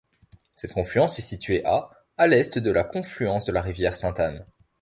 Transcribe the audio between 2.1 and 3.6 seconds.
à l'est de la confluence de